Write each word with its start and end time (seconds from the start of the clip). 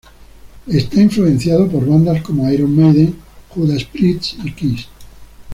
Es 0.65 0.91
influenciado 0.95 1.67
por 1.69 1.85
bandas 1.87 2.23
como 2.23 2.49
Iron 2.51 2.75
Maiden, 2.75 3.17
Judas 3.49 3.83
Priest 3.83 4.33
y 4.43 4.51
Kiss. 4.51 4.87